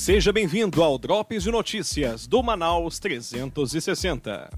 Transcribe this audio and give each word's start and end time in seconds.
Seja 0.00 0.32
bem-vindo 0.32 0.80
ao 0.80 0.96
Drops 0.96 1.42
de 1.42 1.50
Notícias 1.50 2.24
do 2.24 2.40
Manaus 2.40 3.00
360. 3.00 4.48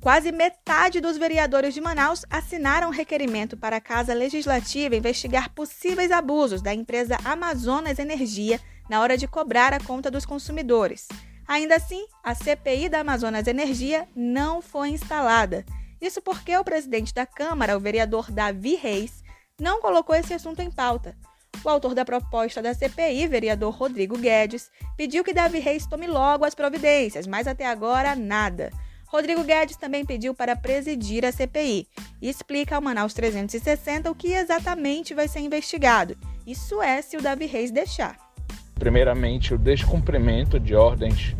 Quase 0.00 0.30
metade 0.30 1.00
dos 1.00 1.18
vereadores 1.18 1.74
de 1.74 1.80
Manaus 1.80 2.24
assinaram 2.30 2.90
requerimento 2.90 3.56
para 3.56 3.76
a 3.76 3.80
Casa 3.80 4.14
Legislativa 4.14 4.94
investigar 4.94 5.50
possíveis 5.50 6.12
abusos 6.12 6.62
da 6.62 6.72
empresa 6.72 7.18
Amazonas 7.24 7.98
Energia 7.98 8.60
na 8.88 9.00
hora 9.00 9.18
de 9.18 9.26
cobrar 9.26 9.74
a 9.74 9.80
conta 9.80 10.08
dos 10.08 10.24
consumidores. 10.24 11.08
Ainda 11.48 11.74
assim, 11.74 12.06
a 12.22 12.32
CPI 12.32 12.88
da 12.88 13.00
Amazonas 13.00 13.48
Energia 13.48 14.06
não 14.14 14.62
foi 14.62 14.90
instalada. 14.90 15.64
Isso 16.00 16.22
porque 16.22 16.56
o 16.56 16.64
presidente 16.64 17.12
da 17.12 17.26
Câmara, 17.26 17.76
o 17.76 17.80
vereador 17.80 18.30
Davi 18.30 18.76
Reis, 18.76 19.24
não 19.60 19.80
colocou 19.80 20.14
esse 20.14 20.32
assunto 20.32 20.62
em 20.62 20.70
pauta. 20.70 21.16
O 21.62 21.68
autor 21.68 21.94
da 21.94 22.06
proposta 22.06 22.62
da 22.62 22.72
CPI, 22.72 23.26
vereador 23.26 23.74
Rodrigo 23.74 24.16
Guedes, 24.16 24.70
pediu 24.96 25.22
que 25.22 25.34
Davi 25.34 25.58
Reis 25.58 25.86
tome 25.86 26.06
logo 26.06 26.44
as 26.44 26.54
providências, 26.54 27.26
mas 27.26 27.46
até 27.46 27.66
agora 27.66 28.16
nada. 28.16 28.70
Rodrigo 29.06 29.44
Guedes 29.44 29.76
também 29.76 30.06
pediu 30.06 30.32
para 30.32 30.56
presidir 30.56 31.24
a 31.24 31.32
CPI 31.32 31.86
e 32.22 32.30
explica 32.30 32.76
ao 32.76 32.82
Manaus 32.82 33.12
360 33.12 34.10
o 34.10 34.14
que 34.14 34.32
exatamente 34.32 35.12
vai 35.12 35.28
ser 35.28 35.40
investigado. 35.40 36.16
Isso 36.46 36.80
é 36.80 37.02
se 37.02 37.16
o 37.16 37.22
Davi 37.22 37.44
Reis 37.44 37.70
deixar. 37.70 38.16
Primeiramente, 38.76 39.52
o 39.52 39.58
descumprimento 39.58 40.58
de 40.58 40.74
ordens, 40.74 41.36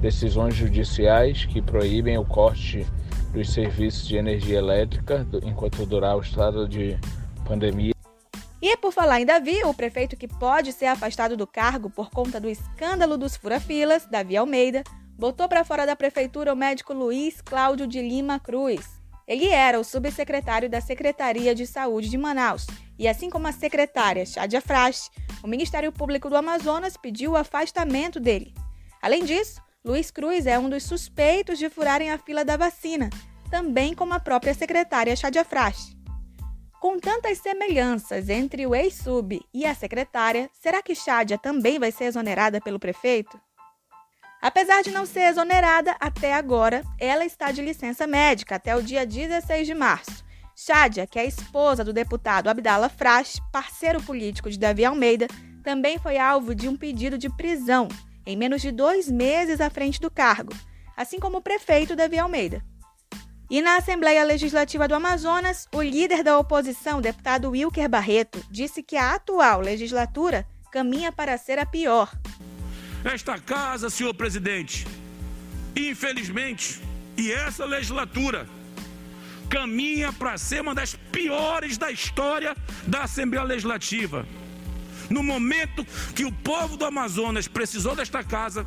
decisões 0.00 0.56
judiciais 0.56 1.44
que 1.44 1.62
proíbem 1.62 2.18
o 2.18 2.24
corte 2.24 2.84
dos 3.32 3.52
serviços 3.52 4.08
de 4.08 4.16
energia 4.16 4.58
elétrica 4.58 5.24
enquanto 5.44 5.86
durar 5.86 6.16
o 6.16 6.20
estado 6.20 6.66
de 6.66 6.98
pandemia. 7.46 7.99
E 8.62 8.76
por 8.76 8.92
falar 8.92 9.20
em 9.20 9.26
Davi, 9.26 9.62
o 9.64 9.72
prefeito 9.72 10.16
que 10.16 10.28
pode 10.28 10.72
ser 10.72 10.86
afastado 10.86 11.36
do 11.36 11.46
cargo 11.46 11.88
por 11.88 12.10
conta 12.10 12.38
do 12.38 12.48
escândalo 12.48 13.16
dos 13.16 13.34
furafilas, 13.34 14.06
Davi 14.06 14.36
Almeida, 14.36 14.84
botou 15.18 15.48
para 15.48 15.64
fora 15.64 15.86
da 15.86 15.96
prefeitura 15.96 16.52
o 16.52 16.56
médico 16.56 16.92
Luiz 16.92 17.40
Cláudio 17.40 17.86
de 17.86 18.02
Lima 18.02 18.38
Cruz. 18.38 19.00
Ele 19.26 19.48
era 19.48 19.80
o 19.80 19.84
subsecretário 19.84 20.68
da 20.68 20.80
Secretaria 20.80 21.54
de 21.54 21.66
Saúde 21.66 22.10
de 22.10 22.18
Manaus, 22.18 22.66
e 22.98 23.08
assim 23.08 23.30
como 23.30 23.46
a 23.46 23.52
secretária 23.52 24.26
Chádia 24.26 24.60
Frasch, 24.60 25.08
o 25.42 25.46
Ministério 25.46 25.90
Público 25.90 26.28
do 26.28 26.36
Amazonas 26.36 26.96
pediu 26.96 27.32
o 27.32 27.36
afastamento 27.36 28.20
dele. 28.20 28.52
Além 29.00 29.24
disso, 29.24 29.62
Luiz 29.82 30.10
Cruz 30.10 30.46
é 30.46 30.58
um 30.58 30.68
dos 30.68 30.82
suspeitos 30.82 31.58
de 31.58 31.70
furarem 31.70 32.10
a 32.10 32.18
fila 32.18 32.44
da 32.44 32.58
vacina, 32.58 33.08
também 33.50 33.94
como 33.94 34.12
a 34.12 34.20
própria 34.20 34.52
secretária 34.52 35.16
Chádia 35.16 35.44
Frasch. 35.44 35.99
Com 36.80 36.98
tantas 36.98 37.36
semelhanças 37.36 38.30
entre 38.30 38.66
o 38.66 38.74
ex-sub 38.74 39.38
e 39.52 39.66
a 39.66 39.74
secretária, 39.74 40.48
será 40.62 40.82
que 40.82 40.94
Chádia 40.94 41.36
também 41.36 41.78
vai 41.78 41.92
ser 41.92 42.04
exonerada 42.04 42.58
pelo 42.58 42.78
prefeito? 42.78 43.38
Apesar 44.40 44.82
de 44.82 44.90
não 44.90 45.04
ser 45.04 45.24
exonerada 45.28 45.94
até 46.00 46.32
agora, 46.32 46.82
ela 46.98 47.22
está 47.26 47.52
de 47.52 47.60
licença 47.60 48.06
médica 48.06 48.54
até 48.54 48.74
o 48.74 48.82
dia 48.82 49.04
16 49.04 49.66
de 49.66 49.74
março. 49.74 50.24
Chádia, 50.56 51.06
que 51.06 51.18
é 51.18 51.26
esposa 51.26 51.84
do 51.84 51.92
deputado 51.92 52.48
Abdala 52.48 52.88
Frasch, 52.88 53.40
parceiro 53.52 54.02
político 54.02 54.48
de 54.48 54.58
Davi 54.58 54.82
Almeida, 54.82 55.26
também 55.62 55.98
foi 55.98 56.16
alvo 56.16 56.54
de 56.54 56.66
um 56.66 56.78
pedido 56.78 57.18
de 57.18 57.28
prisão 57.28 57.88
em 58.24 58.38
menos 58.38 58.62
de 58.62 58.72
dois 58.72 59.10
meses 59.10 59.60
à 59.60 59.68
frente 59.68 60.00
do 60.00 60.10
cargo, 60.10 60.54
assim 60.96 61.20
como 61.20 61.38
o 61.38 61.42
prefeito 61.42 61.94
Davi 61.94 62.18
Almeida. 62.18 62.64
E 63.50 63.60
na 63.60 63.78
Assembleia 63.78 64.22
Legislativa 64.22 64.86
do 64.86 64.94
Amazonas, 64.94 65.66
o 65.74 65.82
líder 65.82 66.22
da 66.22 66.38
oposição, 66.38 67.00
deputado 67.00 67.50
Wilker 67.50 67.88
Barreto, 67.88 68.40
disse 68.48 68.80
que 68.80 68.96
a 68.96 69.16
atual 69.16 69.60
legislatura 69.60 70.46
caminha 70.70 71.10
para 71.10 71.36
ser 71.36 71.58
a 71.58 71.66
pior. 71.66 72.12
Esta 73.04 73.40
casa, 73.40 73.90
senhor 73.90 74.14
presidente, 74.14 74.86
infelizmente, 75.74 76.80
e 77.16 77.32
essa 77.32 77.64
legislatura 77.64 78.48
caminha 79.48 80.12
para 80.12 80.38
ser 80.38 80.60
uma 80.60 80.72
das 80.72 80.94
piores 81.10 81.76
da 81.76 81.90
história 81.90 82.56
da 82.86 83.02
Assembleia 83.02 83.44
Legislativa. 83.44 84.24
No 85.10 85.24
momento 85.24 85.84
que 86.14 86.24
o 86.24 86.30
povo 86.30 86.76
do 86.76 86.84
Amazonas 86.84 87.48
precisou 87.48 87.96
desta 87.96 88.22
casa, 88.22 88.64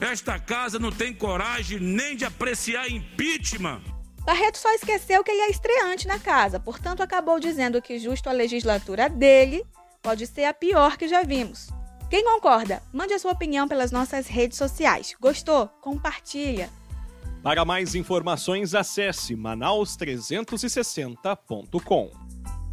esta 0.00 0.38
casa 0.38 0.78
não 0.78 0.90
tem 0.90 1.12
coragem 1.12 1.78
nem 1.78 2.16
de 2.16 2.24
apreciar 2.24 2.90
impeachment. 2.90 3.82
Barreto 4.24 4.58
só 4.58 4.72
esqueceu 4.72 5.22
que 5.22 5.30
ele 5.30 5.42
é 5.42 5.50
estreante 5.50 6.06
na 6.06 6.18
casa, 6.18 6.60
portanto 6.60 7.02
acabou 7.02 7.40
dizendo 7.40 7.82
que 7.82 7.98
justo 7.98 8.28
a 8.28 8.32
legislatura 8.32 9.08
dele 9.08 9.64
pode 10.02 10.26
ser 10.26 10.44
a 10.44 10.54
pior 10.54 10.96
que 10.96 11.08
já 11.08 11.22
vimos. 11.22 11.68
Quem 12.08 12.24
concorda? 12.24 12.82
Mande 12.92 13.14
a 13.14 13.18
sua 13.18 13.32
opinião 13.32 13.68
pelas 13.68 13.92
nossas 13.92 14.26
redes 14.26 14.58
sociais. 14.58 15.14
Gostou? 15.20 15.68
Compartilha. 15.80 16.68
Para 17.42 17.64
mais 17.64 17.94
informações, 17.94 18.74
acesse 18.74 19.34
manaus360.com. 19.34 22.10